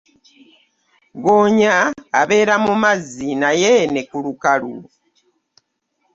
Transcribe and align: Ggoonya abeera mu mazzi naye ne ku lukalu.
Ggoonya 1.17 1.75
abeera 2.21 2.55
mu 2.65 2.73
mazzi 2.83 3.29
naye 3.41 3.73
ne 3.93 4.01
ku 4.09 4.17
lukalu. 4.25 4.73